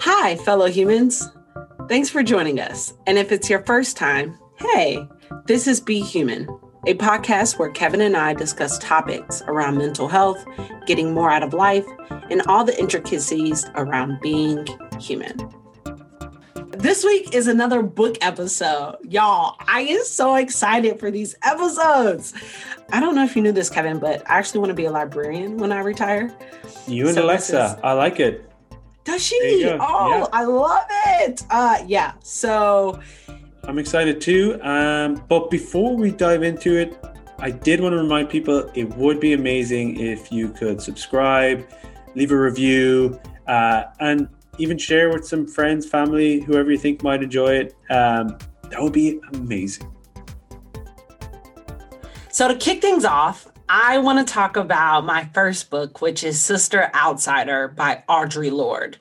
[0.00, 1.28] Hi, fellow humans.
[1.88, 2.94] Thanks for joining us.
[3.08, 5.08] And if it's your first time, hey,
[5.46, 6.48] this is Be Human,
[6.86, 10.44] a podcast where Kevin and I discuss topics around mental health,
[10.86, 11.84] getting more out of life,
[12.30, 14.64] and all the intricacies around being
[15.00, 15.36] human.
[16.70, 18.98] This week is another book episode.
[19.02, 22.34] Y'all, I am so excited for these episodes.
[22.92, 24.92] I don't know if you knew this, Kevin, but I actually want to be a
[24.92, 26.32] librarian when I retire.
[26.86, 28.47] You and so Alexa, is, I like it.
[29.08, 29.64] Does she?
[29.80, 30.26] Oh, yeah.
[30.34, 31.42] I love it.
[31.48, 32.12] Uh, yeah.
[32.22, 33.00] So
[33.64, 34.60] I'm excited too.
[34.62, 37.02] Um, but before we dive into it,
[37.38, 41.66] I did want to remind people it would be amazing if you could subscribe,
[42.16, 47.22] leave a review, uh, and even share with some friends, family, whoever you think might
[47.22, 47.76] enjoy it.
[47.88, 49.90] Um, that would be amazing.
[52.30, 56.40] So, to kick things off, I want to talk about my first book, which is
[56.40, 58.96] Sister Outsider by Audre Lorde.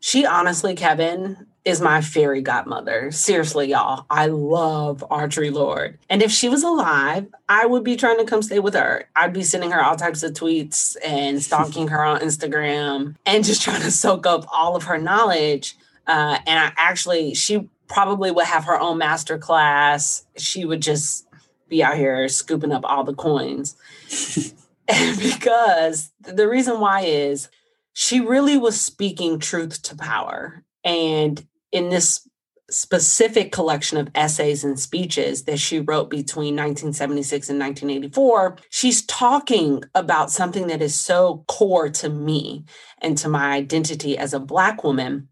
[0.00, 3.10] She honestly, Kevin, is my fairy godmother.
[3.10, 4.04] Seriously, y'all.
[4.10, 5.98] I love Audre Lorde.
[6.10, 9.08] And if she was alive, I would be trying to come stay with her.
[9.16, 13.62] I'd be sending her all types of tweets and stalking her on Instagram and just
[13.62, 15.74] trying to soak up all of her knowledge.
[16.06, 20.24] Uh, and I actually, she probably would have her own master class.
[20.36, 21.26] She would just
[21.70, 23.76] be out here scooping up all the coins.
[25.20, 27.48] because the reason why is
[27.92, 30.64] she really was speaking truth to power.
[30.84, 32.26] And in this
[32.70, 39.82] specific collection of essays and speeches that she wrote between 1976 and 1984, she's talking
[39.94, 42.64] about something that is so core to me
[43.02, 45.28] and to my identity as a Black woman.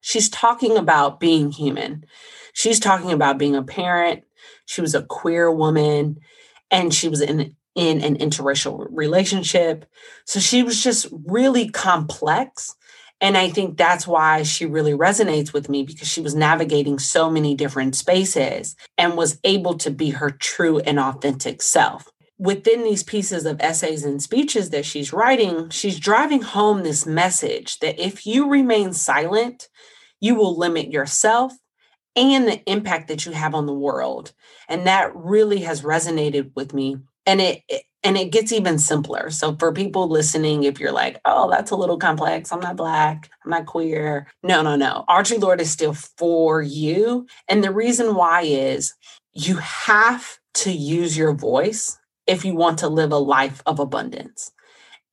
[0.00, 2.04] She's talking about being human.
[2.52, 4.24] She's talking about being a parent.
[4.66, 6.18] She was a queer woman
[6.70, 9.84] and she was in in an interracial relationship.
[10.26, 12.74] So she was just really complex.
[13.20, 17.30] And I think that's why she really resonates with me because she was navigating so
[17.30, 22.08] many different spaces and was able to be her true and authentic self.
[22.38, 27.78] Within these pieces of essays and speeches that she's writing, she's driving home this message
[27.78, 29.68] that if you remain silent,
[30.20, 31.52] you will limit yourself
[32.16, 34.32] and the impact that you have on the world.
[34.68, 36.98] And that really has resonated with me.
[37.26, 37.62] And it,
[38.02, 39.30] and it gets even simpler.
[39.30, 43.30] So for people listening, if you're like, oh, that's a little complex, I'm not black,
[43.44, 44.28] I'm not queer.
[44.42, 45.04] No, no, no.
[45.08, 47.26] Audre Lorde is still for you.
[47.48, 48.94] And the reason why is
[49.32, 54.52] you have to use your voice if you want to live a life of abundance.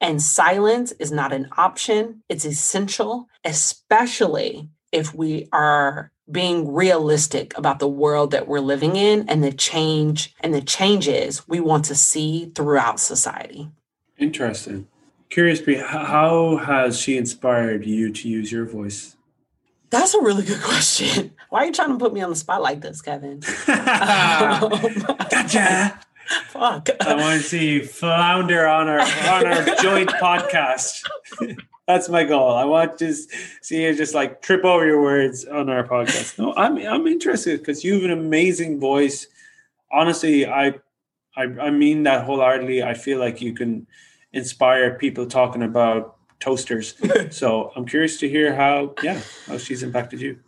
[0.01, 7.79] And silence is not an option, it's essential, especially if we are being realistic about
[7.79, 11.95] the world that we're living in and the change and the changes we want to
[11.95, 13.69] see throughout society.
[14.17, 14.87] Interesting.
[15.29, 19.15] Curious, how has she inspired you to use your voice?
[19.89, 21.33] That's a really good question.
[21.49, 23.41] Why are you trying to put me on the spot like this, Kevin?
[25.29, 25.99] gotcha.
[26.47, 26.89] Fuck.
[27.01, 31.03] I want to see you flounder on our on our joint podcast.
[31.87, 32.51] That's my goal.
[32.51, 36.37] I want to see you just like trip over your words on our podcast.
[36.37, 39.27] No, I'm I'm interested because you have an amazing voice.
[39.91, 40.75] Honestly, I,
[41.35, 42.83] I I mean that wholeheartedly.
[42.83, 43.87] I feel like you can
[44.31, 46.95] inspire people talking about toasters.
[47.35, 50.39] so I'm curious to hear how yeah how she's impacted you.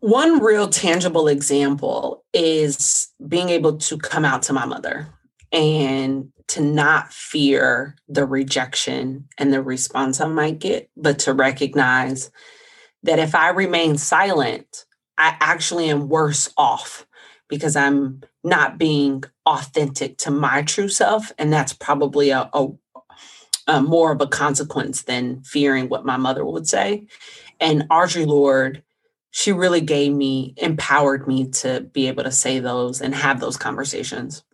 [0.00, 5.08] One real tangible example is being able to come out to my mother
[5.52, 12.30] and to not fear the rejection and the response I might get, but to recognize
[13.02, 14.86] that if I remain silent,
[15.16, 17.06] I actually am worse off
[17.48, 21.32] because I'm not being authentic to my true self.
[21.38, 22.68] And that's probably a, a,
[23.66, 27.06] a more of a consequence than fearing what my mother would say.
[27.60, 28.82] And Audre Lorde,
[29.30, 33.56] she really gave me, empowered me to be able to say those and have those
[33.56, 34.44] conversations.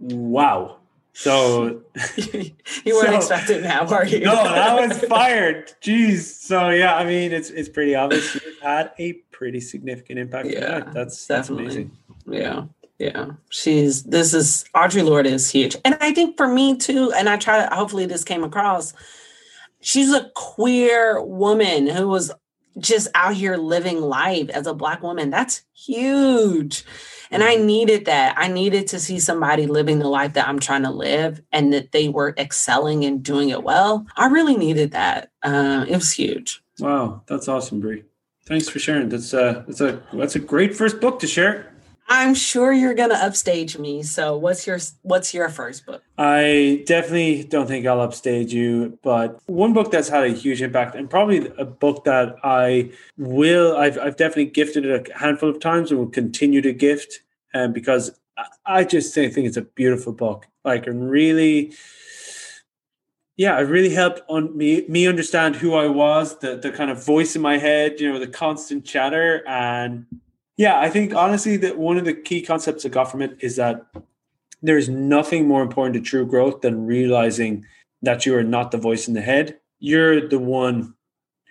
[0.00, 0.78] Wow.
[1.12, 1.82] So
[2.16, 4.20] you weren't so, expecting that, were you?
[4.20, 5.72] no, that was fired.
[5.82, 6.20] Jeez.
[6.20, 10.48] So yeah, I mean, it's it's pretty obvious you've had a pretty significant impact.
[10.48, 10.92] Yeah, that.
[10.92, 11.64] that's definitely.
[11.64, 11.96] that's amazing.
[12.26, 12.64] Yeah,
[12.98, 13.30] yeah.
[13.50, 17.12] She's this is Audre Lorde is huge, and I think for me too.
[17.12, 18.94] And I try to hopefully this came across.
[19.82, 22.30] She's a queer woman who was
[22.78, 25.30] just out here living life as a black woman.
[25.30, 26.84] That's huge.
[27.30, 27.66] And I mm-hmm.
[27.66, 28.36] needed that.
[28.36, 31.92] I needed to see somebody living the life that I'm trying to live and that
[31.92, 34.06] they were excelling and doing it well.
[34.16, 35.30] I really needed that.
[35.42, 36.62] Uh, it was huge.
[36.78, 38.04] Wow, that's awesome, Brie.
[38.46, 39.08] Thanks for sharing.
[39.10, 41.72] That's uh that's a that's a great first book to share.
[42.12, 44.02] I'm sure you're gonna upstage me.
[44.02, 46.02] So what's your what's your first book?
[46.18, 50.96] I definitely don't think I'll upstage you, but one book that's had a huge impact,
[50.96, 55.60] and probably a book that I will I've I've definitely gifted it a handful of
[55.60, 57.20] times and will continue to gift,
[57.54, 58.10] um, because
[58.66, 60.48] I just think it's a beautiful book.
[60.64, 61.72] Like and really
[63.36, 67.06] yeah, it really helped on me me understand who I was, the the kind of
[67.06, 70.06] voice in my head, you know, the constant chatter and
[70.60, 73.56] yeah, I think honestly that one of the key concepts I got from it is
[73.56, 73.86] that
[74.60, 77.64] there is nothing more important to true growth than realizing
[78.02, 79.58] that you are not the voice in the head.
[79.78, 80.92] You're the one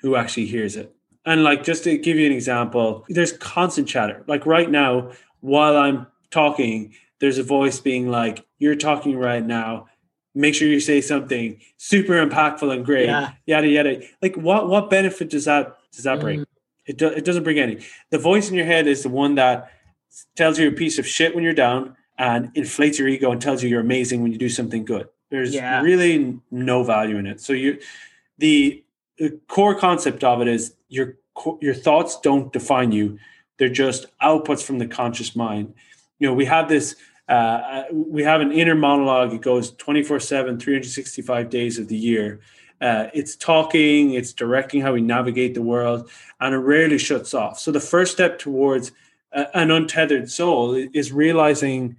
[0.03, 0.95] who actually hears it.
[1.25, 4.23] And like just to give you an example, there's constant chatter.
[4.27, 5.09] Like right now,
[5.39, 9.87] while I'm talking, there's a voice being like, You're talking right now.
[10.35, 13.07] Make sure you say something super impactful and great.
[13.07, 13.31] Yeah.
[13.47, 14.01] Yada yada.
[14.21, 16.41] Like what what benefit does that does that bring?
[16.41, 16.45] Mm.
[16.89, 17.85] It, do, it doesn't bring any.
[18.09, 19.71] The voice in your head is the one that
[20.35, 23.61] tells you a piece of shit when you're down and inflates your ego and tells
[23.61, 25.07] you you're amazing when you do something good.
[25.29, 25.81] There's yeah.
[25.81, 27.41] really no value in it.
[27.41, 27.77] So you,
[28.39, 28.83] the,
[29.19, 31.17] the core concept of it is your
[31.61, 33.19] your thoughts don't define you;
[33.57, 35.73] they're just outputs from the conscious mind.
[36.17, 36.95] You know, we have this.
[37.29, 39.31] Uh, we have an inner monologue.
[39.31, 42.41] It goes 24 7, 365 days of the year.
[42.81, 46.09] Uh, it's talking, it's directing how we navigate the world,
[46.39, 47.59] and it rarely shuts off.
[47.59, 48.91] So the first step towards
[49.33, 51.97] a, an untethered soul is realizing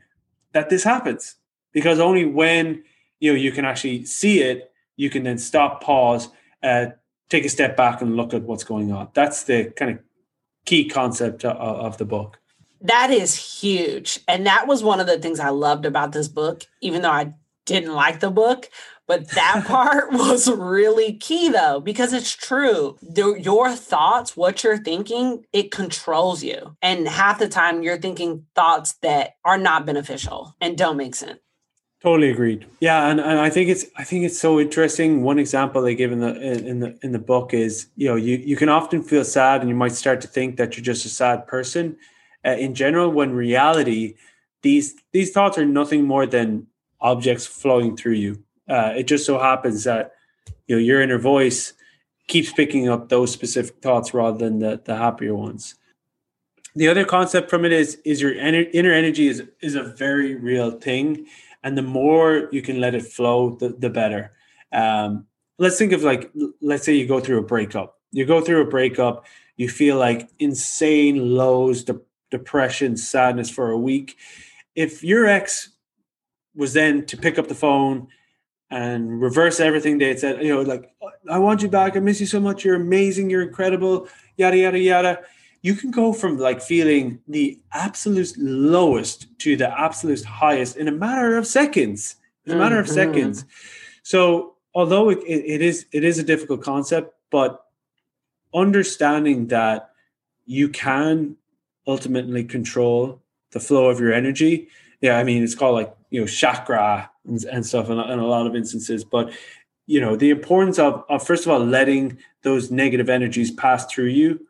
[0.53, 1.37] that this happens,
[1.73, 2.83] because only when
[3.21, 6.29] you know you can actually see it, you can then stop, pause,
[6.63, 6.87] uh,
[7.29, 9.09] take a step back, and look at what's going on.
[9.13, 9.99] That's the kind of
[10.65, 12.39] key concept of, of the book.
[12.81, 14.21] That is huge.
[14.27, 17.35] And that was one of the things I loved about this book, even though I
[17.67, 18.71] didn't like the book,
[19.11, 22.97] but that part was really key though, because it's true.
[23.17, 26.77] Your thoughts, what you're thinking, it controls you.
[26.81, 31.41] And half the time you're thinking thoughts that are not beneficial and don't make sense.
[32.01, 32.67] Totally agreed.
[32.79, 35.25] Yeah, and, and I think it's I think it's so interesting.
[35.25, 38.37] One example they give in the in the in the book is you know you
[38.37, 41.09] you can often feel sad and you might start to think that you're just a
[41.09, 41.97] sad person.
[42.47, 44.15] Uh, in general, when reality,
[44.63, 46.69] these these thoughts are nothing more than
[47.01, 48.45] objects flowing through you.
[48.71, 50.13] Uh, it just so happens that
[50.69, 51.75] you know your inner voice
[52.29, 55.75] keeps picking up those specific thoughts rather than the, the happier ones.
[56.77, 60.71] The other concept from it is is your inner energy is is a very real
[60.71, 61.27] thing,
[61.65, 64.33] and the more you can let it flow, the the better.
[64.73, 65.27] Um,
[65.59, 66.31] let's think of like
[66.63, 67.99] let's say you go through a breakup.
[68.13, 69.27] You go through a breakup,
[69.57, 72.01] you feel like insane lows, de-
[72.31, 74.17] depression, sadness for a week.
[74.77, 75.71] If your ex
[76.55, 78.09] was then to pick up the phone
[78.71, 80.43] and reverse everything they had said.
[80.43, 80.93] You know, like,
[81.29, 81.97] I want you back.
[81.97, 82.65] I miss you so much.
[82.65, 83.31] You're amazing.
[83.31, 84.09] You're incredible.
[84.37, 85.21] Yada, yada, yada.
[85.63, 90.93] You can go from like feeling the absolute lowest to the absolute highest in a
[90.93, 92.17] matter of seconds.
[92.47, 92.95] In a matter of mm-hmm.
[92.95, 93.45] seconds.
[94.03, 97.65] So, although it, it is it is a difficult concept, but
[98.55, 99.91] understanding that
[100.47, 101.37] you can
[101.87, 103.21] ultimately control
[103.53, 104.69] the flow of your energy.
[105.01, 108.27] Yeah, I mean, it's called like you know chakra and, and stuff in, in a
[108.27, 109.05] lot of instances.
[109.05, 109.33] But
[109.87, 114.07] you know the importance of, of first of all letting those negative energies pass through
[114.07, 114.47] you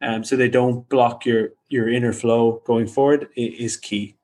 [0.00, 4.16] um, so they don't block your your inner flow going forward is key.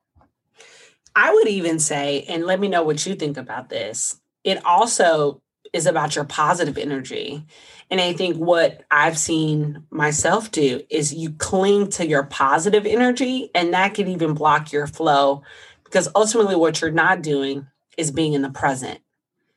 [1.15, 5.41] I would even say and let me know what you think about this it also
[5.73, 7.45] is about your positive energy.
[7.89, 13.51] And i think what i've seen myself do is you cling to your positive energy
[13.53, 15.43] and that can even block your flow
[15.91, 17.67] because ultimately what you're not doing
[17.97, 18.99] is being in the present.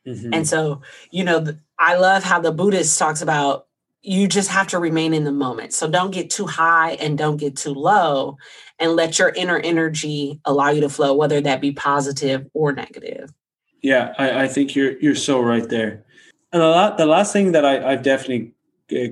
[0.05, 0.35] Mm-hmm.
[0.35, 1.43] and so you know
[1.79, 3.65] i love how the buddhist talks about
[4.05, 5.73] you just have to remain in the moment.
[5.73, 8.37] So don't get too high and don't get too low
[8.77, 13.33] and let your inner energy allow you to flow whether that be positive or negative.
[13.81, 16.03] Yeah i, I think you're you're so right there.
[16.51, 18.53] And the, la- the last thing that I, i've definitely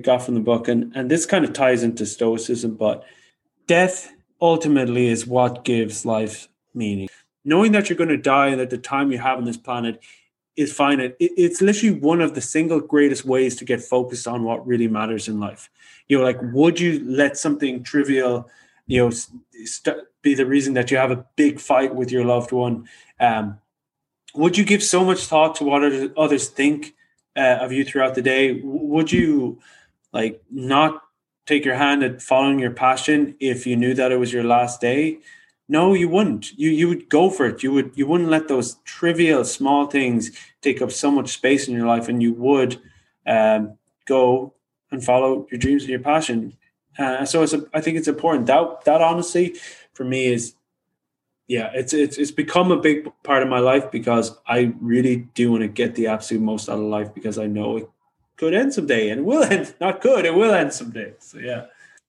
[0.02, 3.04] got from the book and and this kind of ties into stoicism but
[3.66, 7.08] death ultimately is what gives life meaning.
[7.44, 10.00] Knowing that you're going to die and that the time you have on this planet
[10.56, 14.66] is finite, it's literally one of the single greatest ways to get focused on what
[14.66, 15.68] really matters in life.
[16.08, 18.48] You know, like, would you let something trivial,
[18.86, 19.10] you know,
[19.64, 22.88] st- be the reason that you have a big fight with your loved one?
[23.20, 23.58] Um,
[24.34, 25.82] would you give so much thought to what
[26.16, 26.94] others think
[27.36, 28.60] uh, of you throughout the day?
[28.62, 29.60] Would you
[30.12, 31.02] like not
[31.46, 34.80] take your hand at following your passion if you knew that it was your last
[34.80, 35.18] day?
[35.68, 36.52] No, you wouldn't.
[36.58, 37.62] You you would go for it.
[37.62, 40.30] You would you wouldn't let those trivial small things
[40.60, 42.80] take up so much space in your life, and you would
[43.26, 44.52] um, go
[44.90, 46.56] and follow your dreams and your passion.
[46.98, 48.46] Uh, so it's a, I think it's important.
[48.46, 49.56] That that honestly,
[49.94, 50.54] for me, is
[51.48, 55.50] yeah, it's it's it's become a big part of my life because I really do
[55.50, 57.88] want to get the absolute most out of life because I know it
[58.36, 59.74] could end someday and will end.
[59.80, 61.14] Not good, it will end someday.
[61.18, 61.66] So yeah.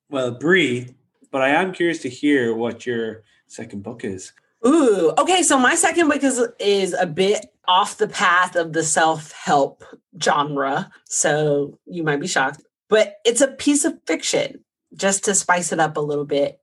[0.09, 0.95] Well, Brie,
[1.35, 4.31] but I am curious to hear what your second book is.
[4.65, 5.43] Ooh, okay.
[5.43, 9.83] So my second book is is a bit off the path of the self help
[10.23, 10.89] genre.
[11.03, 14.63] So you might be shocked, but it's a piece of fiction
[14.93, 16.61] just to spice it up a little bit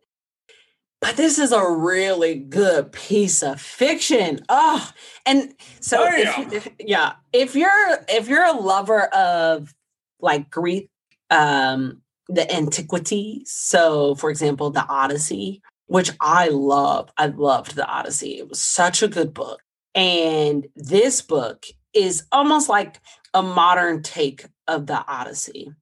[1.02, 4.40] but this is a really good piece of fiction.
[4.48, 4.90] Oh,
[5.26, 9.74] and so if, if, yeah, if you're if you're a lover of
[10.18, 10.88] like Greek,
[11.28, 12.00] um,
[12.32, 18.38] the antiquities, so for example, the Odyssey, which I love, I loved the Odyssey.
[18.38, 19.60] It was such a good book,
[19.94, 23.00] and this book is almost like
[23.34, 25.72] a modern take of the Odyssey.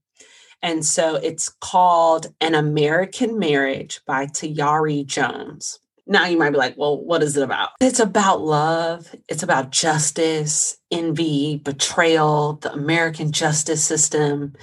[0.63, 5.79] And so it's called An American Marriage by Tayari Jones.
[6.07, 7.71] Now you might be like, well, what is it about?
[7.81, 14.55] It's about love, it's about justice, envy, betrayal, the American justice system.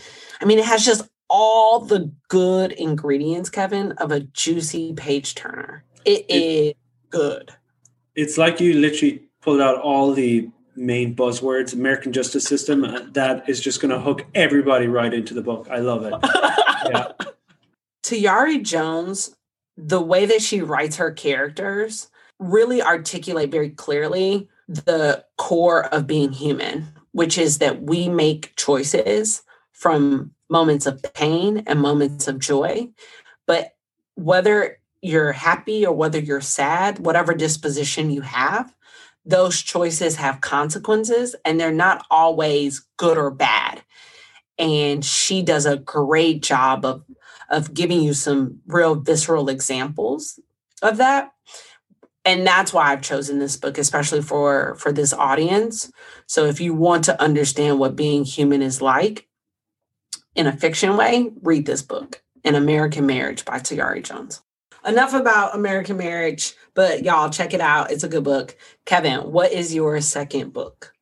[0.42, 5.84] I mean, it has just all the good ingredients, Kevin, of a juicy page turner.
[6.06, 6.74] It, it is
[7.10, 7.52] good.
[8.16, 13.50] It's like you literally pulled out all the main buzzwords american justice system uh, that
[13.50, 16.14] is just going to hook everybody right into the book i love it
[16.92, 17.12] yeah
[18.04, 19.36] tayari jones
[19.76, 26.32] the way that she writes her characters really articulate very clearly the core of being
[26.32, 29.42] human which is that we make choices
[29.72, 32.88] from moments of pain and moments of joy
[33.46, 33.76] but
[34.16, 38.74] whether you're happy or whether you're sad whatever disposition you have
[39.28, 43.84] those choices have consequences and they're not always good or bad.
[44.58, 47.04] And she does a great job of,
[47.50, 50.40] of giving you some real visceral examples
[50.82, 51.34] of that.
[52.24, 55.92] And that's why I've chosen this book, especially for, for this audience.
[56.26, 59.27] So if you want to understand what being human is like
[60.38, 64.42] in a fiction way, read this book, An American Marriage by Tayari Jones
[64.88, 67.92] enough about American Marriage, but y'all check it out.
[67.92, 68.56] It's a good book.
[68.86, 70.94] Kevin, what is your second book?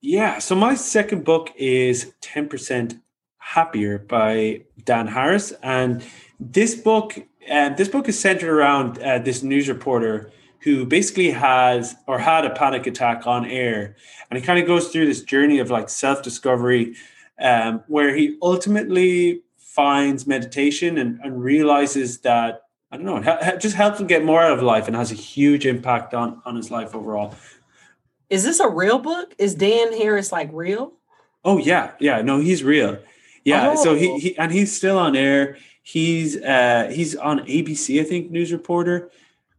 [0.00, 3.00] Yeah, so my second book is 10%
[3.38, 5.52] Happier by Dan Harris.
[5.62, 6.02] And
[6.40, 10.30] this book, and uh, this book is centered around uh, this news reporter
[10.60, 13.96] who basically has or had a panic attack on air.
[14.30, 16.96] And it kind of goes through this journey of like self discovery
[17.38, 23.38] um, where he ultimately finds meditation and, and realizes that I don't know.
[23.42, 26.40] It just helps him get more out of life and has a huge impact on
[26.44, 27.34] on his life overall.
[28.30, 29.34] Is this a real book?
[29.38, 30.92] Is Dan Harris like real?
[31.44, 32.22] Oh yeah, yeah.
[32.22, 32.98] No, he's real.
[33.44, 33.74] Yeah.
[33.76, 33.82] Oh.
[33.82, 34.18] So he, oh.
[34.18, 35.58] he and he's still on air.
[35.82, 39.10] He's uh he's on ABC, I think, news reporter.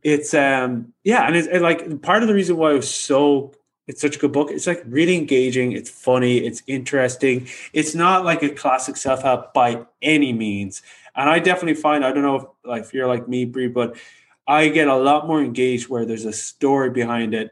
[0.02, 3.54] It's um yeah, and it's it, like part of the reason why it was so
[3.88, 4.50] it's such a good book.
[4.52, 5.72] It's like really engaging.
[5.74, 6.38] It's funny.
[6.38, 7.48] It's interesting.
[7.74, 10.82] It's not like a classic self help by any means.
[11.16, 13.96] And I definitely find I don't know if like if you're like me, Brie, but
[14.48, 17.52] I get a lot more engaged where there's a story behind it,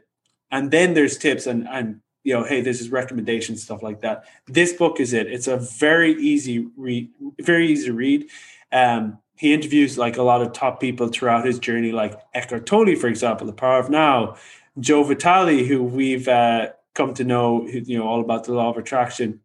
[0.50, 4.24] and then there's tips and and you know, hey, this is recommendations, stuff like that.
[4.46, 5.30] This book is it.
[5.30, 7.10] It's a very easy read,
[7.40, 8.26] very easy read.
[8.72, 12.96] Um, he interviews like a lot of top people throughout his journey, like Eckhart Tolle,
[12.96, 14.36] for example, The Power of Now,
[14.80, 18.76] Joe Vitale, who we've uh, come to know, you know, all about the law of
[18.76, 19.40] attraction,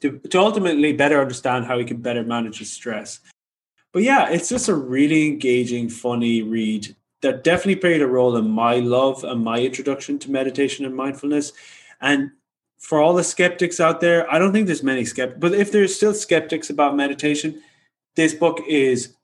[0.00, 3.20] to, to ultimately better understand how he can better manage his stress.
[3.92, 8.50] But yeah, it's just a really engaging, funny read that definitely played a role in
[8.50, 11.52] my love and my introduction to meditation and mindfulness.
[12.00, 12.32] And
[12.78, 15.94] for all the skeptics out there, I don't think there's many skeptics, but if there's
[15.94, 17.62] still skeptics about meditation,
[18.16, 19.14] this book is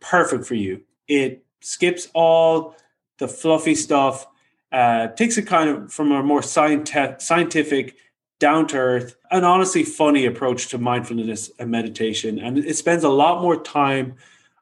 [0.00, 0.82] perfect for you.
[1.08, 2.76] It skips all
[3.18, 4.26] the fluffy stuff,
[4.72, 7.96] uh, takes it kind of from a more scientific
[8.38, 12.40] down to earth, and honestly funny approach to mindfulness and meditation.
[12.40, 14.16] And it spends a lot more time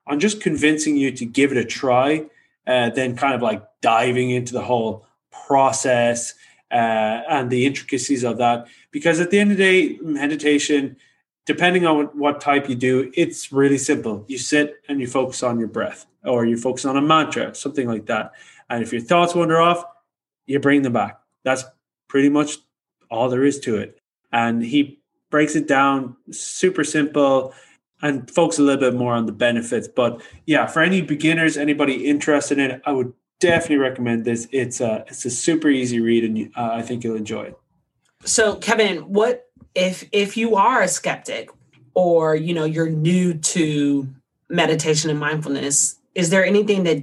[0.07, 2.27] on just convincing you to give it a try
[2.67, 5.07] uh, than kind of like diving into the whole
[5.47, 6.35] process
[6.71, 8.67] uh, and the intricacies of that.
[8.91, 10.97] Because at the end of the day, meditation,
[11.47, 14.25] depending on what type you do, it's really simple.
[14.29, 17.89] You sit and you focus on your breath, or you focus on a mantra, something
[17.89, 18.33] like that.
[18.69, 19.85] And if your thoughts wander off,
[20.47, 21.21] you bring them back.
[21.45, 21.65] That's
[22.09, 22.59] pretty much
[23.11, 23.99] all there is to it.
[24.33, 27.55] And he breaks it down super simple
[28.03, 29.89] and focus a little bit more on the benefits.
[29.89, 34.49] But yeah, for any beginners, anybody interested in it, I would definitely recommend this.
[34.53, 37.59] It's a it's a super easy read, and uh, I think you'll enjoy it.
[38.25, 41.51] So, Kevin, what if if you are a skeptic,
[41.95, 44.09] or you know you're new to
[44.49, 45.97] meditation and mindfulness?
[46.15, 47.03] Is there anything that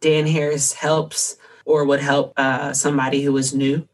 [0.00, 3.86] Dan Harris helps or would help uh, somebody who is new?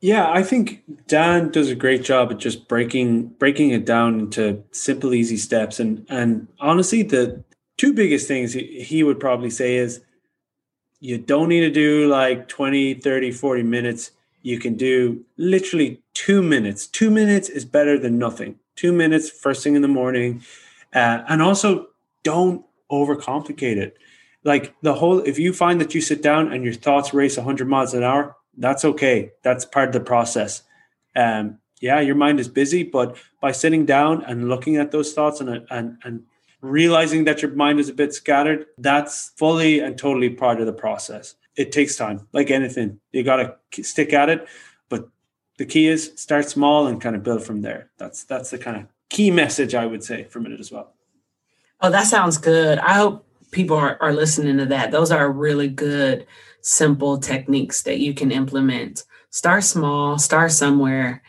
[0.00, 4.64] Yeah, I think Dan does a great job at just breaking breaking it down into
[4.72, 5.78] simple, easy steps.
[5.78, 7.44] And and honestly, the
[7.76, 10.00] two biggest things he would probably say is
[10.98, 14.12] you don't need to do like 20, 30, 40 minutes.
[14.42, 16.86] You can do literally two minutes.
[16.86, 18.58] Two minutes is better than nothing.
[18.76, 20.42] Two minutes first thing in the morning.
[20.94, 21.88] Uh, and also
[22.22, 23.96] don't overcomplicate it.
[24.44, 27.68] Like the whole, if you find that you sit down and your thoughts race 100
[27.68, 29.32] miles an hour, that's okay.
[29.42, 30.62] That's part of the process.
[31.14, 35.40] Um, yeah, your mind is busy, but by sitting down and looking at those thoughts
[35.40, 36.22] and and and
[36.60, 40.72] realizing that your mind is a bit scattered, that's fully and totally part of the
[40.72, 41.34] process.
[41.56, 43.00] It takes time, like anything.
[43.10, 44.46] You got to stick at it,
[44.88, 45.08] but
[45.58, 47.90] the key is start small and kind of build from there.
[47.98, 50.94] That's that's the kind of key message I would say from it as well.
[51.80, 52.78] Oh, that sounds good.
[52.78, 54.90] I hope people are, are listening to that.
[54.90, 56.26] Those are really good
[56.62, 59.04] simple techniques that you can implement.
[59.30, 61.22] Start small, start somewhere,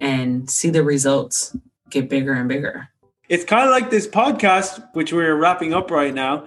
[0.00, 1.56] and see the results
[1.90, 2.88] get bigger and bigger.
[3.28, 6.44] It's kind of like this podcast, which we're wrapping up right now.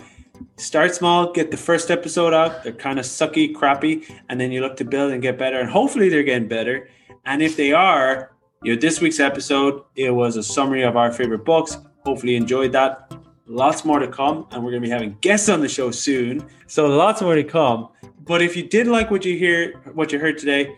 [0.56, 2.64] Start small, get the first episode out.
[2.64, 5.60] They're kind of sucky, crappy, and then you look to build and get better.
[5.60, 6.90] And hopefully, they're getting better.
[7.26, 8.32] And if they are,
[8.64, 11.78] you know, this week's episode it was a summary of our favorite books.
[12.06, 13.12] Hopefully, you enjoyed that.
[13.52, 16.46] Lots more to come, and we're going to be having guests on the show soon.
[16.68, 17.90] So lots more to come.
[18.24, 20.76] But if you did like what you hear, what you heard today,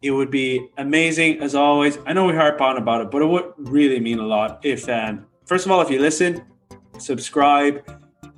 [0.00, 1.98] it would be amazing as always.
[2.06, 4.88] I know we harp on about it, but it would really mean a lot if,
[4.88, 6.44] um, first of all, if you listen,
[6.98, 7.82] subscribe,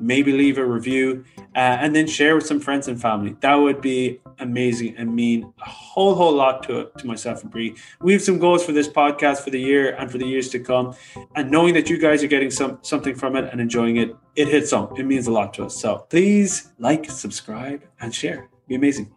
[0.00, 3.37] maybe leave a review, uh, and then share with some friends and family.
[3.40, 7.76] That would be amazing and mean a whole whole lot to to myself and Bree.
[8.00, 10.59] We have some goals for this podcast for the year and for the years to
[10.59, 10.95] come,
[11.37, 14.49] and knowing that you guys are getting some something from it and enjoying it, it
[14.49, 14.95] hits home.
[14.97, 15.76] It means a lot to us.
[15.80, 18.49] So please like, subscribe, and share.
[18.69, 19.12] Be amazing.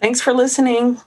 [0.00, 1.00] Thanks for listening.